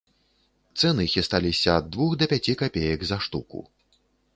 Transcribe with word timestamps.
Цэны 0.81 1.03
хісталіся 1.13 1.77
ад 1.83 1.93
двух 1.97 2.11
да 2.23 2.31
пяці 2.35 2.59
капеек 2.63 2.99
за 3.13 3.17
штуку. 3.29 3.59